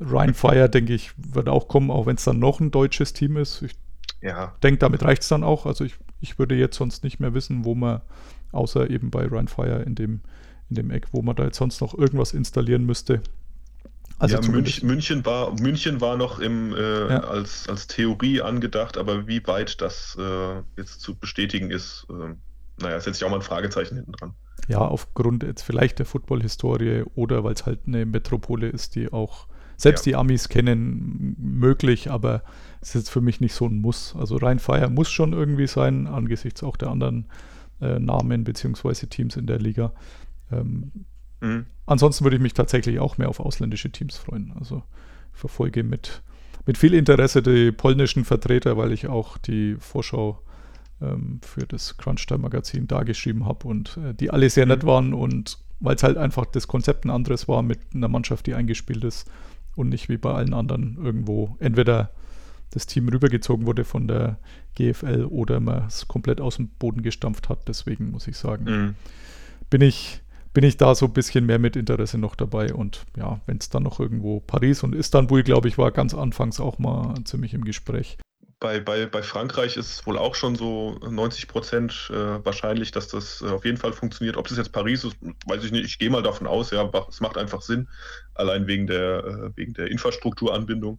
[0.00, 3.36] Ryan Fire, denke ich, wird auch kommen, auch wenn es dann noch ein deutsches Team
[3.36, 3.62] ist.
[3.62, 3.72] Ich
[4.20, 5.66] Ja, denke, damit reicht es dann auch.
[5.66, 8.02] Also ich, ich würde jetzt sonst nicht mehr wissen, wo man,
[8.52, 10.20] außer eben bei Ryan Fire in dem,
[10.70, 13.22] in dem Eck, wo man da jetzt sonst noch irgendwas installieren müsste.
[14.18, 17.20] Also ja zumindest- München, war, München war noch im, äh, Ja.
[17.24, 22.34] als, als Theorie angedacht, aber wie weit das äh, jetzt zu bestätigen ist, äh,
[22.82, 24.34] naja, setze ich auch mal ein Fragezeichen hinten dran.
[24.68, 29.46] ja, aufgrund jetzt vielleicht der Football-Historie oder weil es halt eine Metropole ist, die auch
[29.76, 30.12] selbst Ja.
[30.12, 32.42] die Amis kennen, möglich, aber
[32.80, 34.16] es ist jetzt für mich nicht so ein Muss.
[34.18, 37.26] Also rein Fire muss schon irgendwie sein, angesichts auch der anderen äh,
[37.80, 39.06] Namen bzw.
[39.06, 39.92] Teams in der Liga.
[40.50, 40.92] Ähm,
[41.40, 41.66] Mhm.
[41.84, 44.52] ansonsten würde ich mich tatsächlich auch mehr auf ausländische Teams freuen.
[44.58, 44.82] Also
[45.34, 46.22] ich verfolge mit,
[46.64, 50.40] mit viel Interesse die polnischen Vertreter, weil ich auch die Vorschau
[51.02, 55.58] ähm, für das Crunchtime-Magazin da geschrieben habe und äh, die alle sehr nett waren und
[55.78, 59.30] weil es halt einfach das Konzept ein anderes war mit einer Mannschaft, die eingespielt ist
[59.74, 62.12] und nicht wie bei allen anderen irgendwo entweder
[62.70, 64.38] das Team rübergezogen wurde von der
[64.74, 67.66] GFL oder man es komplett aus dem Boden gestampft hat.
[67.68, 68.94] Deswegen muss ich sagen, Mhm.
[69.70, 70.20] bin ich,
[70.52, 72.74] bin ich da so ein bisschen mehr mit Interesse noch dabei.
[72.74, 76.60] Und ja, wenn es dann noch irgendwo Paris und Istanbul, glaube ich, war ganz anfangs
[76.60, 78.18] auch mal ziemlich im Gespräch.
[78.58, 83.42] bei, bei, bei Frankreich ist wohl auch schon so 90 Prozent äh, wahrscheinlich, dass das
[83.42, 84.38] äh, auf jeden Fall funktioniert.
[84.38, 85.84] Ob das jetzt Paris ist, weiß ich nicht.
[85.84, 87.88] Ich gehe mal davon aus, ja, es macht einfach Sinn,
[88.34, 90.98] allein wegen der, äh, wegen der Infrastrukturanbindung.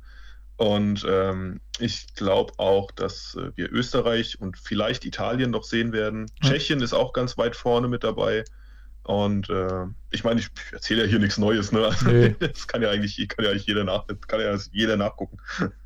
[0.58, 6.22] Und ähm, ich glaube auch, dass äh, wir Österreich und vielleicht Italien noch sehen werden.
[6.22, 6.28] Mhm.
[6.42, 8.44] Tschechien ist auch ganz weit vorne mit dabei.
[9.04, 11.86] Und äh, ich meine, ich erzähle ja hier nichts Neues, ne?
[11.86, 12.36] Also, nee.
[12.40, 15.38] Das kann ja eigentlich, kann ja eigentlich jeder, nach, kann ja jeder nachgucken.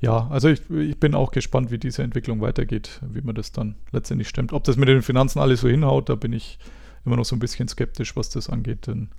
[0.00, 3.74] Ja, also ich, ich bin auch gespannt, wie diese Entwicklung weitergeht, wie man das dann
[3.90, 4.52] letztendlich stemmt.
[4.52, 6.60] Ob das mit den Finanzen alles so hinhaut, da bin ich
[7.04, 8.86] immer noch so ein bisschen skeptisch, was das angeht.
[8.86, 9.10] Denn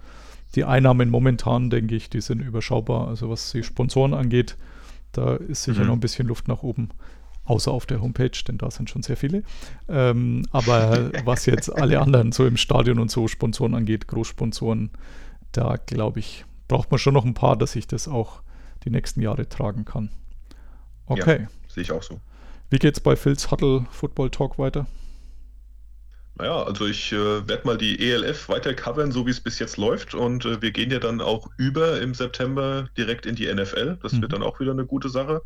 [0.56, 3.08] die Einnahmen momentan, denke ich, die sind überschaubar.
[3.08, 4.58] Also was die Sponsoren angeht,
[5.12, 5.88] da ist sicher mhm.
[5.88, 6.90] noch ein bisschen Luft nach oben.
[7.46, 9.44] Außer auf der Homepage, denn da sind schon sehr viele.
[9.88, 14.92] Ähm, aber was jetzt alle anderen so im Stadion und so Sponsoren angeht, Großsponsoren,
[15.52, 18.44] da glaube ich, braucht man schon noch ein paar, dass ich das auch
[18.84, 20.10] die nächsten Jahre tragen kann.
[21.08, 21.42] Okay.
[21.42, 22.20] Ja, sehe ich auch so.
[22.70, 24.86] Wie geht's bei Phil's Huddle Football Talk weiter?
[26.40, 29.76] Naja, also ich äh, werde mal die ELF weiter covern, so wie es bis jetzt
[29.76, 30.16] läuft.
[30.16, 33.98] Und äh, wir gehen ja dann auch über im September direkt in die NFL.
[34.02, 34.22] Das mhm.
[34.22, 35.42] wird dann auch wieder eine gute Sache.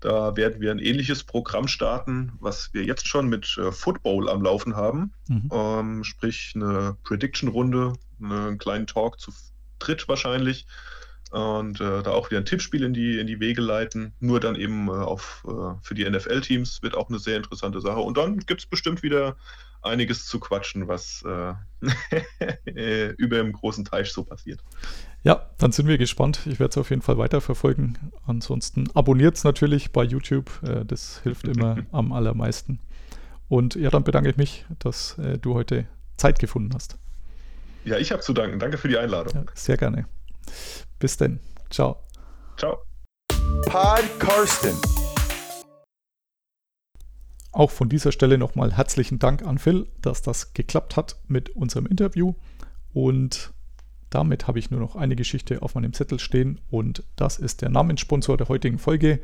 [0.00, 4.42] Da werden wir ein ähnliches Programm starten, was wir jetzt schon mit äh, Football am
[4.42, 5.14] Laufen haben.
[5.28, 5.48] Mhm.
[5.50, 9.32] Ähm, sprich eine Prediction-Runde, einen kleinen Talk zu
[9.78, 10.66] dritt wahrscheinlich.
[11.30, 14.12] Und äh, da auch wieder ein Tippspiel in die, in die Wege leiten.
[14.20, 18.00] Nur dann eben äh, auf, äh, für die NFL-Teams wird auch eine sehr interessante Sache.
[18.00, 19.36] Und dann gibt es bestimmt wieder
[19.82, 21.54] einiges zu quatschen, was äh,
[23.16, 24.60] über dem großen Teich so passiert.
[25.22, 26.40] Ja, dann sind wir gespannt.
[26.46, 27.98] Ich werde es auf jeden Fall weiterverfolgen.
[28.26, 30.50] Ansonsten abonniert es natürlich bei YouTube.
[30.62, 32.80] Äh, das hilft immer am allermeisten.
[33.48, 35.86] Und ja, dann bedanke ich mich, dass äh, du heute
[36.16, 36.96] Zeit gefunden hast.
[37.84, 38.58] Ja, ich habe zu danken.
[38.58, 39.32] Danke für die Einladung.
[39.34, 40.06] Ja, sehr gerne.
[40.98, 41.40] Bis denn.
[41.70, 41.96] Ciao.
[42.56, 42.78] Ciao.
[43.66, 44.76] Pod Karsten.
[47.52, 51.86] Auch von dieser Stelle nochmal herzlichen Dank an Phil, dass das geklappt hat mit unserem
[51.86, 52.34] Interview.
[52.92, 53.52] Und
[54.10, 57.68] damit habe ich nur noch eine Geschichte auf meinem Zettel stehen und das ist der
[57.68, 59.20] Namenssponsor der heutigen Folge,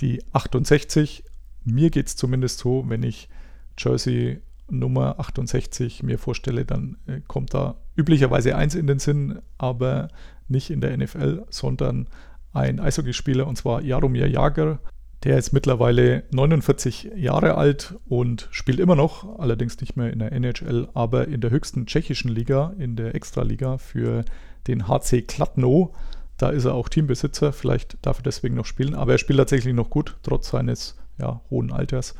[0.00, 1.24] die 68.
[1.64, 3.28] Mir geht es zumindest so, wenn ich
[3.76, 10.08] Jersey Nummer 68 mir vorstelle, dann äh, kommt da üblicherweise eins in den Sinn, aber
[10.48, 12.08] nicht in der NFL, sondern
[12.52, 14.78] ein Eishockeyspieler und zwar Jaromir Jager,
[15.24, 20.32] der ist mittlerweile 49 Jahre alt und spielt immer noch, allerdings nicht mehr in der
[20.32, 24.24] NHL, aber in der höchsten tschechischen Liga, in der Extraliga für
[24.68, 25.92] den HC Kladno.
[26.36, 29.74] Da ist er auch Teambesitzer, vielleicht darf er deswegen noch spielen, aber er spielt tatsächlich
[29.74, 32.14] noch gut, trotz seines ja, hohen Alters.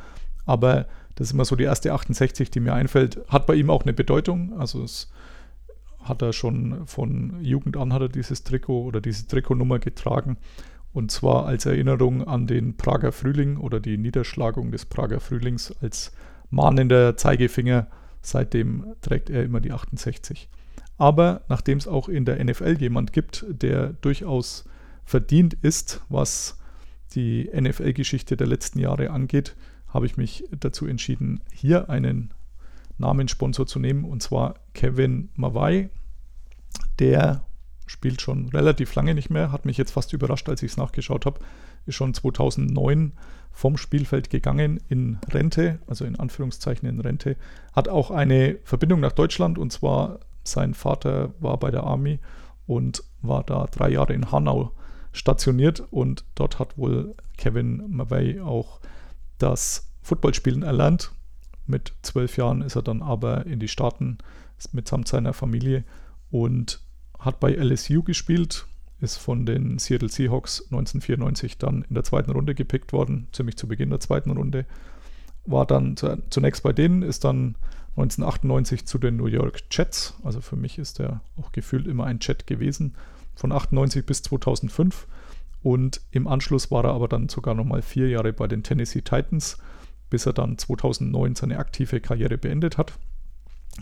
[0.45, 0.87] Aber
[1.19, 3.21] das ist immer so die erste 68, die mir einfällt.
[3.27, 5.11] Hat bei ihm auch eine Bedeutung, also es
[5.99, 10.39] hat er schon von Jugend an hat er dieses Trikot oder diese Trikotnummer getragen
[10.93, 16.13] und zwar als Erinnerung an den Prager Frühling oder die Niederschlagung des Prager Frühlings als
[16.51, 17.89] mahnender Zeigefinger.
[18.23, 20.49] Seitdem trägt er immer die 68.
[20.99, 24.65] Aber nachdem es auch in der NFL jemand gibt, der durchaus
[25.05, 26.59] verdient ist, was
[27.15, 29.57] die NFL-Geschichte der letzten Jahre angeht,
[29.89, 32.33] habe ich mich dazu entschieden, hier einen
[32.99, 35.89] Namenssponsor zu nehmen, und zwar Kevin Mawai,
[36.99, 37.43] der
[37.87, 41.27] spielt schon relativ lange nicht mehr, hat mich jetzt fast überrascht, als ich es nachgeschaut
[41.27, 41.41] habe,
[41.87, 43.13] ist schon 2009
[43.51, 47.37] vom Spielfeld gegangen in Rente, also in Anführungszeichen in Rente,
[47.73, 52.19] hat auch eine Verbindung nach Deutschland und zwar sein Vater war bei der Army
[52.67, 54.73] und war da drei Jahre in Hanau
[55.13, 58.81] stationiert und dort hat wohl Kevin Mavey auch
[59.39, 61.13] das Footballspielen erlernt.
[61.67, 64.19] Mit zwölf Jahren ist er dann aber in die Staaten
[64.73, 65.85] mitsamt seiner Familie
[66.31, 66.81] und
[67.19, 68.67] hat bei LSU gespielt,
[69.01, 73.69] ist von den Seattle Seahawks 1994 dann in der zweiten Runde gepickt worden, ziemlich zu
[73.69, 74.67] Beginn der zweiten Runde.
[75.47, 75.97] War dann
[76.31, 77.55] zunächst bei denen, ist dann
[77.91, 82.19] 1998 zu den New York Jets, also für mich ist er auch gefühlt immer ein
[82.21, 82.95] Jet gewesen,
[83.35, 85.07] von 98 bis 2005.
[85.63, 89.59] Und im Anschluss war er aber dann sogar nochmal vier Jahre bei den Tennessee Titans,
[90.11, 92.93] bis er dann 2009 seine aktive Karriere beendet hat.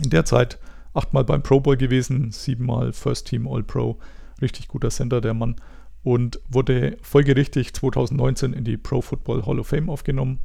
[0.01, 0.59] In der Zeit
[0.93, 3.99] achtmal beim Pro Bowl gewesen, siebenmal First Team All Pro.
[4.41, 5.55] Richtig guter Center, der Mann.
[6.03, 10.39] Und wurde folgerichtig 2019 in die Pro Football Hall of Fame aufgenommen.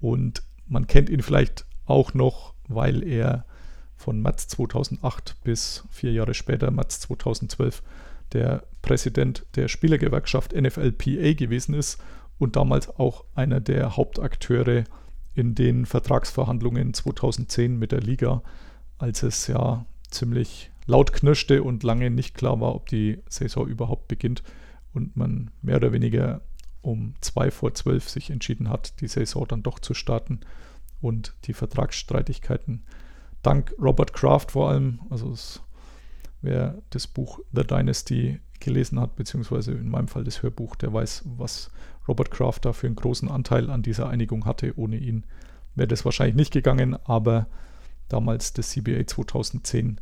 [0.00, 3.44] Und man kennt ihn vielleicht auch noch, weil er
[3.96, 7.82] von März 2008 bis vier Jahre später, März 2012,
[8.32, 12.02] der Präsident der Spielergewerkschaft NFLPA gewesen ist
[12.38, 14.84] und damals auch einer der Hauptakteure
[15.34, 18.42] in den Vertragsverhandlungen 2010 mit der Liga
[19.00, 24.08] als es ja ziemlich laut knirschte und lange nicht klar war, ob die Saison überhaupt
[24.08, 24.42] beginnt
[24.92, 26.42] und man mehr oder weniger
[26.82, 30.40] um 2 vor 12 sich entschieden hat, die Saison dann doch zu starten
[31.00, 32.84] und die Vertragsstreitigkeiten.
[33.42, 35.62] Dank Robert Kraft vor allem, also es,
[36.42, 41.24] wer das Buch The Dynasty gelesen hat, beziehungsweise in meinem Fall das Hörbuch, der weiß,
[41.36, 41.70] was
[42.06, 44.76] Robert Kraft da für einen großen Anteil an dieser Einigung hatte.
[44.76, 45.24] Ohne ihn
[45.74, 47.46] wäre das wahrscheinlich nicht gegangen, aber
[48.08, 50.00] damals das CBA 2010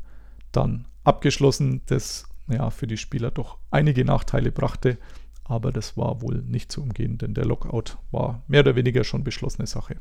[0.53, 4.99] dann abgeschlossen, das ja, für die Spieler doch einige Nachteile brachte,
[5.45, 9.25] aber das war wohl nicht zu umgehen, denn der Lockout war mehr oder weniger schon
[9.25, 9.97] beschlossene Sache.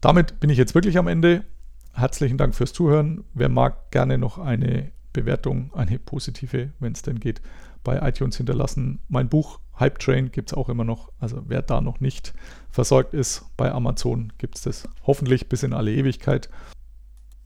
[0.00, 1.44] Damit bin ich jetzt wirklich am Ende.
[1.92, 3.24] Herzlichen Dank fürs Zuhören.
[3.34, 7.40] Wer mag, gerne noch eine Bewertung, eine positive, wenn es denn geht,
[7.84, 9.00] bei iTunes hinterlassen.
[9.08, 11.10] Mein Buch Hype Train gibt es auch immer noch.
[11.18, 12.34] Also wer da noch nicht
[12.70, 16.48] versorgt ist, bei Amazon gibt es das hoffentlich bis in alle Ewigkeit.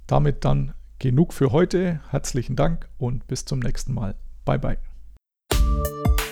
[0.06, 2.00] Damit dann genug für heute.
[2.10, 4.14] Herzlichen Dank und bis zum nächsten Mal.
[4.44, 4.78] Bye bye.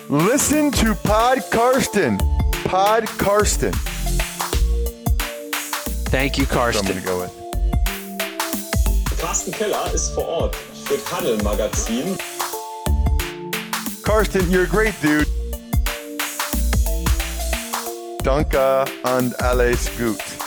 [0.09, 2.19] Listen to Pod Karsten.
[2.65, 3.73] Pod Karsten.
[6.11, 7.01] Thank you, Karsten.
[9.21, 10.57] Carsten Keller ist vor Ort
[10.91, 12.17] für Paddel Magazin.
[14.03, 15.29] Karsten, you're a great dude.
[18.25, 20.40] Danke and alles gut.